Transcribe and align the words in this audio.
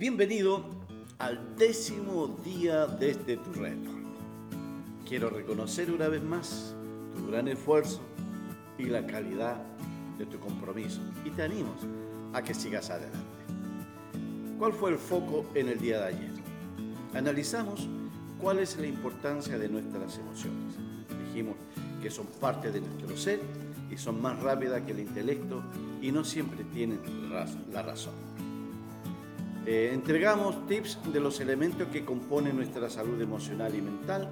Bienvenido 0.00 0.64
al 1.18 1.56
décimo 1.56 2.34
día 2.42 2.86
desde 2.86 3.36
tu 3.36 3.52
reto. 3.52 3.90
Quiero 5.06 5.28
reconocer 5.28 5.90
una 5.90 6.08
vez 6.08 6.22
más 6.22 6.74
tu 7.14 7.30
gran 7.30 7.48
esfuerzo 7.48 8.00
y 8.78 8.84
la 8.84 9.06
calidad 9.06 9.60
de 10.16 10.24
tu 10.24 10.40
compromiso 10.40 11.02
y 11.22 11.28
te 11.28 11.42
animo 11.42 11.74
a 12.32 12.40
que 12.40 12.54
sigas 12.54 12.88
adelante. 12.88 13.18
¿Cuál 14.58 14.72
fue 14.72 14.92
el 14.92 14.96
foco 14.96 15.44
en 15.54 15.68
el 15.68 15.78
día 15.78 15.98
de 15.98 16.06
ayer? 16.06 16.32
Analizamos 17.12 17.86
cuál 18.40 18.60
es 18.60 18.78
la 18.78 18.86
importancia 18.86 19.58
de 19.58 19.68
nuestras 19.68 20.16
emociones. 20.16 20.76
Dijimos 21.26 21.56
que 22.00 22.10
son 22.10 22.24
parte 22.40 22.72
de 22.72 22.80
nuestro 22.80 23.18
ser 23.18 23.40
y 23.90 23.98
son 23.98 24.22
más 24.22 24.40
rápidas 24.40 24.80
que 24.80 24.92
el 24.92 25.00
intelecto 25.00 25.62
y 26.00 26.10
no 26.10 26.24
siempre 26.24 26.64
tienen 26.72 27.00
la 27.70 27.82
razón. 27.82 28.14
Eh, 29.66 29.90
entregamos 29.92 30.66
tips 30.66 30.98
de 31.12 31.20
los 31.20 31.38
elementos 31.38 31.86
que 31.88 32.02
componen 32.02 32.56
nuestra 32.56 32.88
salud 32.88 33.20
emocional 33.20 33.74
y 33.74 33.82
mental, 33.82 34.30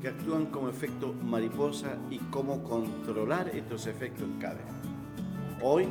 que 0.00 0.08
actúan 0.08 0.46
como 0.46 0.68
efecto 0.68 1.12
mariposa 1.12 1.96
y 2.10 2.18
cómo 2.18 2.62
controlar 2.62 3.48
estos 3.48 3.88
efectos 3.88 4.22
en 4.22 4.38
cadena. 4.38 4.70
Hoy 5.60 5.88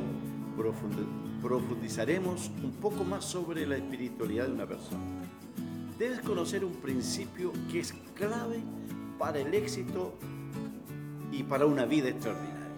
profundizaremos 1.42 2.50
un 2.64 2.72
poco 2.80 3.04
más 3.04 3.26
sobre 3.26 3.66
la 3.66 3.76
espiritualidad 3.76 4.46
de 4.46 4.52
una 4.52 4.66
persona. 4.66 5.04
Debes 5.98 6.20
conocer 6.20 6.64
un 6.64 6.72
principio 6.76 7.52
que 7.70 7.80
es 7.80 7.92
clave 8.14 8.60
para 9.18 9.38
el 9.40 9.52
éxito 9.52 10.14
y 11.30 11.42
para 11.42 11.66
una 11.66 11.84
vida 11.84 12.08
extraordinaria. 12.08 12.68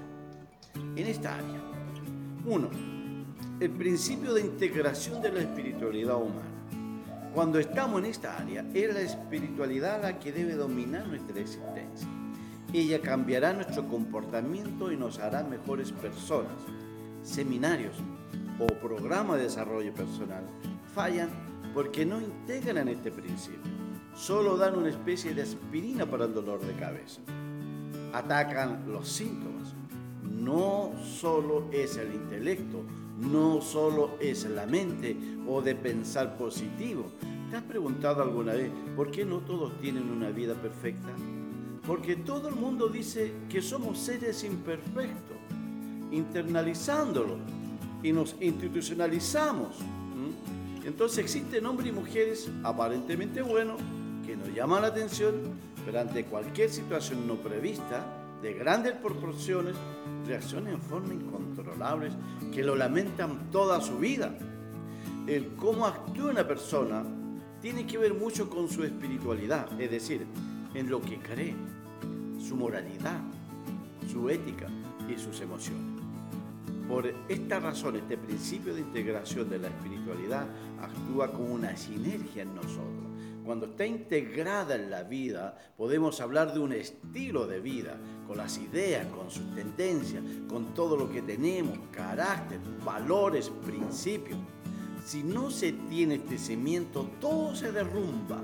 En 0.97 1.07
esta 1.07 1.37
área, 1.37 1.61
uno, 2.45 2.69
el 3.61 3.71
principio 3.71 4.35
de 4.35 4.41
integración 4.41 5.21
de 5.21 5.33
la 5.33 5.41
espiritualidad 5.41 6.17
humana. 6.17 6.51
Cuando 7.35 7.59
estamos 7.59 8.01
en 8.01 8.07
esta 8.07 8.37
área, 8.39 8.65
es 8.75 8.93
la 8.93 9.01
espiritualidad 9.01 10.03
la 10.03 10.19
que 10.19 10.33
debe 10.33 10.55
dominar 10.55 11.07
nuestra 11.07 11.39
existencia. 11.41 12.09
Ella 12.73 13.01
cambiará 13.01 13.53
nuestro 13.53 13.87
comportamiento 13.87 14.91
y 14.91 14.97
nos 14.97 15.19
hará 15.19 15.43
mejores 15.43 15.93
personas. 15.93 16.57
Seminarios 17.23 17.97
o 18.59 18.67
programas 18.67 19.37
de 19.37 19.45
desarrollo 19.45 19.93
personal 19.95 20.45
fallan 20.95 21.29
porque 21.75 22.05
no 22.05 22.21
integran 22.21 22.89
este 22.89 23.11
principio. 23.11 23.71
Solo 24.15 24.57
dan 24.57 24.77
una 24.77 24.89
especie 24.89 25.35
de 25.35 25.43
aspirina 25.43 26.07
para 26.07 26.25
el 26.25 26.35
dolor 26.35 26.61
de 26.61 26.75
cabeza. 26.75 27.21
Atacan 28.13 28.85
los 28.91 29.09
síntomas. 29.09 29.75
No 30.23 30.93
solo 31.03 31.67
es 31.73 31.97
el 31.97 32.15
intelecto, 32.15 32.85
no 33.21 33.61
solo 33.61 34.17
es 34.21 34.45
la 34.45 34.67
mente 34.67 35.17
o 35.47 35.61
de 35.61 35.75
pensar 35.75 36.37
positivo. 36.37 37.07
¿Te 37.51 37.57
has 37.57 37.63
preguntado 37.63 38.23
alguna 38.23 38.53
vez 38.53 38.71
por 38.97 39.11
qué 39.11 39.25
no 39.25 39.39
todos 39.39 39.79
tienen 39.81 40.11
una 40.11 40.31
vida 40.31 40.55
perfecta? 40.55 41.09
Porque 41.87 42.17
todo 42.17 42.49
el 42.49 42.55
mundo 42.55 42.89
dice 42.89 43.33
que 43.49 43.61
somos 43.61 43.99
seres 43.99 44.45
imperfectos, 44.45 45.37
internalizándolo 46.11 47.39
y 48.03 48.13
nos 48.13 48.37
institucionalizamos. 48.41 49.77
Entonces 50.85 51.19
existen 51.19 51.67
hombres 51.67 51.91
y 51.91 51.93
mujeres 51.93 52.51
aparentemente 52.63 53.43
buenos 53.43 53.81
que 54.27 54.37
nos 54.37 54.55
llaman 54.55 54.83
la 54.83 54.89
atención, 54.89 55.35
pero 55.85 56.01
ante 56.01 56.25
cualquier 56.25 56.71
situación 56.71 57.27
no 57.27 57.37
prevista, 57.37 58.20
de 58.43 58.55
grandes 58.55 58.95
proporciones, 58.95 59.75
reaccionan 60.27 60.75
en 60.75 60.81
forma 60.81 61.15
incontrolable 61.15 62.11
que 62.53 62.63
lo 62.63 62.75
lamentan 62.75 63.51
toda 63.51 63.81
su 63.81 63.99
vida. 63.99 64.35
El 65.27 65.55
cómo 65.57 65.87
actúa 65.87 66.31
una 66.31 66.47
persona 66.47 67.05
tiene 67.61 67.87
que 67.87 67.99
ver 67.99 68.15
mucho 68.15 68.49
con 68.49 68.69
su 68.69 68.85
espiritualidad, 68.85 69.69
es 69.81 69.91
decir, 69.91 70.27
en 70.75 70.91
lo 70.91 71.01
que 71.01 71.19
cree, 71.19 71.55
su 72.39 72.57
moralidad, 72.57 73.21
su 74.11 74.31
ética 74.31 74.69
y 75.09 75.19
sus 75.19 75.41
emociones. 75.41 76.01
Por 76.89 77.13
esta 77.29 77.61
razón, 77.61 77.97
este 77.97 78.17
principio 78.17 78.75
de 78.75 78.81
integración 78.81 79.49
de 79.49 79.59
la 79.59 79.69
espiritualidad 79.69 80.47
actúa 80.81 81.31
como 81.31 81.55
una 81.55 81.77
sinergia 81.77 82.43
en 82.43 82.55
nosotros 82.55 83.10
cuando 83.51 83.67
está 83.67 83.85
integrada 83.85 84.77
en 84.77 84.91
la 84.91 85.03
vida, 85.03 85.59
podemos 85.77 86.21
hablar 86.21 86.55
de 86.55 86.61
un 86.61 86.73
estilo 86.73 87.49
de 87.49 87.59
vida, 87.59 87.97
con 88.29 88.37
las 88.37 88.59
ideas, 88.59 89.05
con 89.09 89.29
sus 89.29 89.53
tendencias, 89.57 90.23
con 90.49 90.73
todo 90.73 90.97
lo 90.97 91.11
que 91.11 91.21
tenemos, 91.21 91.77
carácter, 91.91 92.61
valores, 92.85 93.51
principios. 93.67 94.39
Si 95.05 95.25
no 95.25 95.51
se 95.51 95.73
tiene 95.73 96.15
este 96.15 96.39
cimiento, 96.39 97.11
todo 97.21 97.57
se 97.57 97.73
derrumba. 97.73 98.41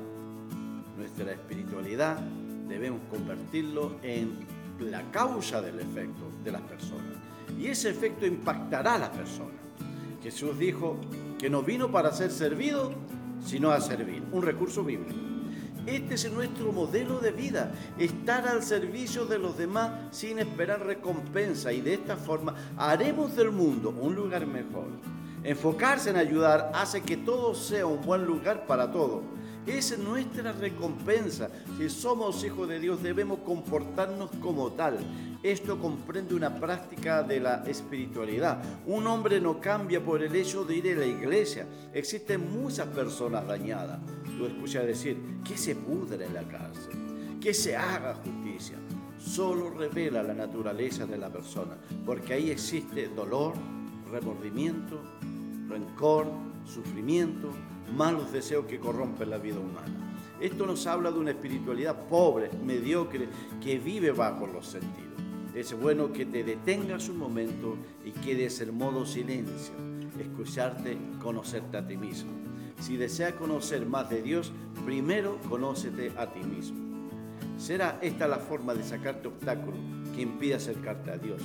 Nuestra 0.97 1.31
espiritualidad 1.31 2.19
debemos 2.69 3.03
convertirlo 3.09 4.00
en 4.03 4.33
la 4.81 5.09
causa 5.12 5.62
del 5.62 5.78
efecto 5.78 6.33
de 6.43 6.50
las 6.50 6.62
personas. 6.62 7.15
Y 7.56 7.69
ese 7.69 7.91
efecto 7.91 8.27
impactará 8.27 8.97
a 8.97 8.99
las 8.99 9.11
personas. 9.11 9.55
Jesús 10.21 10.59
dijo 10.59 10.97
que 11.38 11.49
no 11.49 11.62
vino 11.62 11.93
para 11.93 12.11
ser 12.11 12.33
servido, 12.33 12.93
sino 13.45 13.71
a 13.71 13.81
servir. 13.81 14.23
Un 14.33 14.43
recurso 14.43 14.85
bíblico. 14.85 15.15
Este 15.87 16.15
es 16.15 16.33
nuestro 16.33 16.73
modelo 16.73 17.21
de 17.21 17.31
vida, 17.31 17.73
estar 17.97 18.49
al 18.49 18.65
servicio 18.65 19.25
de 19.25 19.39
los 19.39 19.57
demás 19.57 19.93
sin 20.11 20.41
esperar 20.41 20.85
recompensa 20.85 21.73
y 21.73 21.81
de 21.81 21.95
esta 21.95 22.17
forma 22.17 22.55
haremos 22.77 23.37
del 23.37 23.53
mundo 23.53 23.91
un 23.91 24.17
lugar 24.17 24.47
mejor. 24.47 24.89
Enfocarse 25.45 26.11
en 26.11 26.17
ayudar 26.17 26.73
hace 26.75 27.03
que 27.03 27.17
todo 27.17 27.55
sea 27.55 27.87
un 27.87 28.05
buen 28.05 28.25
lugar 28.25 28.67
para 28.67 28.91
todos 28.91 29.23
es 29.66 29.99
nuestra 29.99 30.53
recompensa. 30.53 31.50
Si 31.77 31.88
somos 31.91 32.43
hijos 32.44 32.69
de 32.69 32.78
Dios 32.78 33.03
debemos 33.03 33.41
comportarnos 33.41 34.31
como 34.41 34.72
tal. 34.72 34.99
Esto 35.43 35.78
comprende 35.78 36.34
una 36.34 36.54
práctica 36.54 37.22
de 37.22 37.41
la 37.41 37.65
espiritualidad. 37.65 38.62
Un 38.87 39.06
hombre 39.06 39.41
no 39.41 39.60
cambia 39.60 40.03
por 40.03 40.22
el 40.22 40.34
hecho 40.34 40.65
de 40.65 40.76
ir 40.76 40.94
a 40.94 41.00
la 41.00 41.06
iglesia. 41.06 41.66
Existen 41.93 42.50
muchas 42.53 42.88
personas 42.88 43.47
dañadas. 43.47 44.00
Tú 44.38 44.47
escuchas 44.47 44.87
decir 44.87 45.16
que 45.44 45.56
se 45.56 45.76
pudre 45.76 46.26
en 46.26 46.34
la 46.34 46.43
cárcel, 46.43 47.38
que 47.41 47.55
se 47.55 47.76
haga 47.76 48.15
justicia. 48.15 48.76
Solo 49.19 49.71
revela 49.71 50.22
la 50.22 50.34
naturaleza 50.34 51.06
de 51.06 51.16
la 51.16 51.31
persona, 51.31 51.76
porque 52.05 52.34
ahí 52.34 52.50
existe 52.50 53.09
dolor, 53.09 53.55
remordimiento, 54.10 55.00
rencor, 55.76 56.26
sufrimiento, 56.64 57.50
malos 57.94 58.32
deseos 58.32 58.64
que 58.66 58.81
corrompen 58.81 59.31
la 59.31 59.38
vida 59.38 59.59
humana. 59.59 60.14
Esto 60.41 60.66
nos 60.66 60.87
habla 60.87 61.10
de 61.10 61.19
una 61.19 61.31
espiritualidad 61.31 62.09
pobre, 62.09 62.50
mediocre, 62.64 63.28
que 63.62 63.78
vive 63.78 64.10
bajo 64.10 64.47
los 64.47 64.66
sentidos. 64.66 65.20
Es 65.54 65.78
bueno 65.78 66.12
que 66.12 66.26
te 66.26 66.44
detengas 66.44 67.09
un 67.09 67.19
momento 67.19 67.76
y 68.04 68.10
quedes 68.10 68.60
en 68.60 68.76
modo 68.76 69.06
silencio, 69.06 69.75
escucharte, 70.19 70.98
conocerte 71.22 71.76
a 71.78 71.87
ti 71.87 71.97
mismo. 71.97 72.32
Si 72.81 72.97
deseas 72.97 73.32
conocer 73.34 73.87
más 73.87 74.10
de 74.10 74.20
Dios, 74.20 74.53
primero 74.84 75.38
conócete 75.48 76.12
a 76.19 76.26
ti 76.26 76.41
mismo. 76.41 76.78
¿Será 77.56 77.98
esta 78.03 78.28
la 78.28 78.38
forma 78.38 78.75
de 78.75 78.82
sacarte 78.82 79.28
obstáculos 79.28 79.81
que 80.14 80.22
impide 80.22 80.54
acercarte 80.54 81.10
a 81.10 81.16
Dios? 81.16 81.41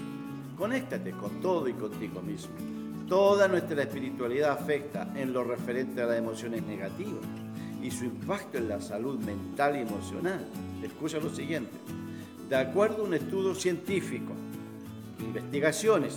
Conéctate 0.58 1.12
con 1.12 1.40
todo 1.40 1.70
y 1.70 1.74
contigo 1.74 2.22
mismo. 2.22 2.81
Toda 3.12 3.50
nuestra 3.50 3.84
espiritualidad 3.84 4.52
afecta 4.52 5.06
en 5.18 5.34
lo 5.34 5.44
referente 5.44 6.02
a 6.02 6.06
las 6.06 6.18
emociones 6.18 6.64
negativas 6.64 7.20
y 7.84 7.92
su 7.92 8.06
impacto 8.06 8.58
en 8.58 8.70
la 8.70 8.80
salud 8.80 9.20
mental 9.20 9.76
y 9.76 9.80
emocional. 9.82 10.48
Escucha 10.82 11.20
lo 11.20 11.30
siguiente. 11.30 11.74
De 12.48 12.56
acuerdo 12.56 13.04
a 13.04 13.08
un 13.08 13.14
estudio 13.14 13.54
científico, 13.54 14.32
investigaciones 15.20 16.16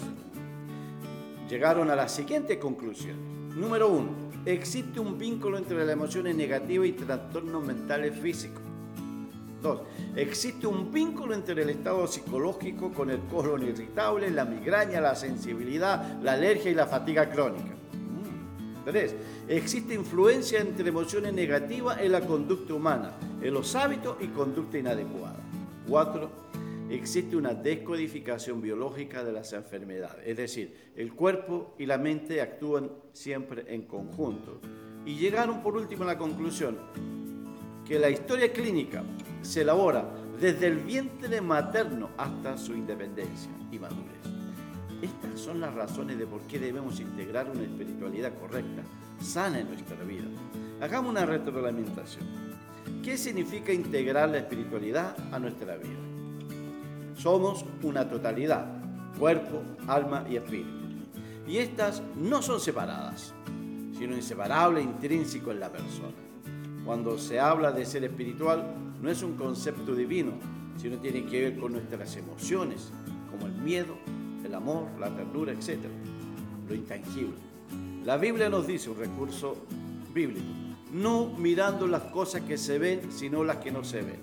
llegaron 1.51 1.91
a 1.91 1.97
la 1.97 2.07
siguiente 2.07 2.61
conclusión. 2.61 3.17
Número 3.59 3.89
uno, 3.89 4.11
existe 4.47 5.01
un 5.01 5.19
vínculo 5.19 5.59
entre 5.59 5.79
las 5.79 5.93
emociones 5.93 6.37
negativas 6.37 6.87
y 6.87 6.93
trastornos 6.93 7.67
mentales 7.67 8.17
físicos. 8.17 8.64
Dos, 9.65 9.81
existe 10.15 10.67
un 10.67 10.93
vínculo 10.93 11.33
entre 11.33 11.63
el 11.63 11.71
estado 11.71 12.07
psicológico 12.07 12.93
con 12.93 13.09
el 13.09 13.21
colon 13.21 13.63
irritable, 13.63 14.31
la 14.31 14.45
migraña, 14.45 15.01
la 15.01 15.15
sensibilidad, 15.15 16.21
la 16.21 16.35
alergia 16.35 16.71
y 16.71 16.75
la 16.75 16.87
fatiga 16.87 17.31
crónica. 17.31 17.71
Mm. 17.73 18.85
Tres, 18.85 19.15
existe 19.49 19.95
influencia 19.95 20.61
entre 20.61 20.91
emociones 20.91 21.33
negativas 21.33 21.99
en 21.99 22.13
la 22.13 22.21
conducta 22.21 22.75
humana, 22.75 23.13
en 23.41 23.55
los 23.55 23.75
hábitos 23.75 24.19
y 24.21 24.27
conducta 24.27 24.77
inadecuada. 24.77 25.41
Cuatro, 25.89 26.31
existe 26.91 27.35
una 27.35 27.55
descodificación 27.55 28.61
biológica 28.61 29.25
de 29.25 29.33
las 29.33 29.55
enfermedades, 29.55 30.27
es 30.27 30.37
decir, 30.37 30.93
el 30.95 31.15
cuerpo 31.15 31.75
y 31.79 31.87
la 31.87 31.97
mente 31.97 32.43
actúan 32.43 32.91
siempre 33.15 33.65
en 33.69 33.87
conjunto. 33.87 34.61
Y 35.07 35.17
llegaron 35.17 35.63
por 35.63 35.75
último 35.75 36.03
a 36.03 36.09
la 36.09 36.19
conclusión 36.19 37.24
que 37.87 37.99
la 37.99 38.11
historia 38.11 38.53
clínica 38.53 39.03
se 39.43 39.63
elabora 39.63 40.05
desde 40.41 40.67
el 40.69 40.79
vientre 40.79 41.41
materno 41.41 42.11
hasta 42.17 42.57
su 42.57 42.75
independencia 42.75 43.51
y 43.71 43.79
madurez. 43.79 44.25
Estas 45.03 45.39
son 45.39 45.61
las 45.61 45.75
razones 45.75 46.19
de 46.19 46.27
por 46.27 46.41
qué 46.43 46.59
debemos 46.59 46.99
integrar 46.99 47.51
una 47.51 47.63
espiritualidad 47.63 48.33
correcta, 48.39 48.83
sana 49.21 49.61
en 49.61 49.69
nuestra 49.69 50.03
vida. 50.05 50.25
Hagamos 50.81 51.11
una 51.11 51.27
retroalimentación. 51.27 52.25
¿Qué 53.03 53.19
significa 53.19 53.73
integrar 53.73 54.31
la 54.31 54.39
espiritualidad 54.39 55.15
a 55.31 55.39
nuestra 55.39 55.77
vida? 55.77 56.01
Somos 57.17 57.65
una 57.83 58.09
totalidad, 58.09 58.67
cuerpo, 59.19 59.63
alma 59.87 60.25
y 60.29 60.37
espíritu. 60.37 60.71
Y 61.47 61.59
estas 61.59 62.03
no 62.17 62.41
son 62.41 62.61
separadas, 62.61 63.35
sino 63.97 64.17
inseparable 64.17 64.81
e 64.81 64.85
intrínseco 64.85 65.51
en 65.53 65.61
la 65.61 65.71
persona. 65.71 66.24
Cuando 66.85 67.19
se 67.19 67.41
habla 67.41 67.73
de 67.73 67.87
ser 67.87 68.05
espiritual, 68.05 68.75
no 69.01 69.11
es 69.11 69.23
un 69.23 69.37
concepto 69.37 69.95
divino, 69.95 70.33
sino 70.77 70.99
tiene 70.99 71.25
que 71.25 71.41
ver 71.41 71.59
con 71.59 71.73
nuestras 71.73 72.17
emociones, 72.17 72.91
como 73.31 73.47
el 73.47 73.55
miedo, 73.55 73.97
el 74.45 74.55
amor, 74.55 74.89
la 75.01 75.15
ternura, 75.15 75.53
etc. 75.53 75.79
Lo 76.69 76.75
intangible. 76.75 77.37
La 78.05 78.19
Biblia 78.19 78.51
nos 78.51 78.67
dice 78.67 78.91
un 78.91 78.99
recurso 78.99 79.57
bíblico, 80.13 80.47
no 80.93 81.31
mirando 81.39 81.87
las 81.87 82.03
cosas 82.03 82.43
que 82.43 82.59
se 82.59 82.79
ven, 82.79 83.11
sino 83.11 83.45
las 83.45 83.57
que 83.57 83.71
no 83.71 83.83
se 83.83 84.03
ven. 84.03 84.21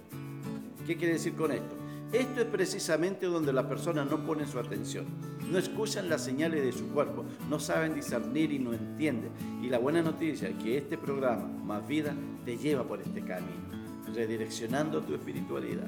¿Qué 0.85 0.97
quiere 0.97 1.13
decir 1.13 1.33
con 1.33 1.51
esto? 1.51 1.80
Esto 2.13 2.41
es 2.41 2.47
precisamente 2.47 3.25
donde 3.25 3.53
las 3.53 3.65
personas 3.65 4.09
no 4.09 4.25
ponen 4.25 4.45
su 4.45 4.59
atención, 4.59 5.05
no 5.49 5.57
escuchan 5.57 6.09
las 6.09 6.23
señales 6.23 6.61
de 6.61 6.73
su 6.73 6.89
cuerpo, 6.89 7.23
no 7.49 7.57
saben 7.57 7.93
discernir 7.93 8.51
y 8.51 8.59
no 8.59 8.73
entienden. 8.73 9.31
Y 9.63 9.69
la 9.69 9.79
buena 9.79 10.01
noticia 10.01 10.49
es 10.49 10.55
que 10.57 10.77
este 10.77 10.97
programa, 10.97 11.47
Más 11.63 11.87
Vida, 11.87 12.13
te 12.43 12.57
lleva 12.57 12.83
por 12.83 13.01
este 13.01 13.21
camino, 13.21 13.69
redireccionando 14.13 15.01
tu 15.01 15.15
espiritualidad. 15.15 15.87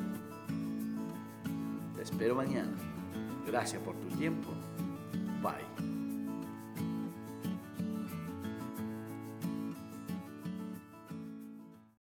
Te 1.97 2.03
espero 2.03 2.35
mañana. 2.35 2.71
Gracias 3.45 3.81
por 3.81 3.95
tu 3.95 4.07
tiempo. 4.15 4.49
Bye. 5.41 5.92